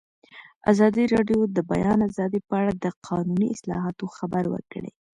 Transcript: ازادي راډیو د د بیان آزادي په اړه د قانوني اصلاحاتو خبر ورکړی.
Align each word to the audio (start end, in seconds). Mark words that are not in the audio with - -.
ازادي 0.71 1.03
راډیو 1.13 1.39
د 1.47 1.49
د 1.55 1.59
بیان 1.71 1.99
آزادي 2.09 2.39
په 2.47 2.53
اړه 2.61 2.71
د 2.83 2.85
قانوني 3.07 3.47
اصلاحاتو 3.55 4.05
خبر 4.17 4.43
ورکړی. 4.53 4.91